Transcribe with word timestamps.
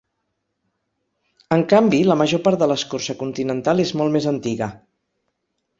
En 1.57 1.65
canvi, 1.73 1.99
la 2.09 2.17
major 2.23 2.41
part 2.49 2.63
de 2.65 2.69
l'escorça 2.73 3.19
continental 3.23 3.87
és 3.87 3.95
molt 4.01 4.19
més 4.19 4.29
antiga. 4.35 4.75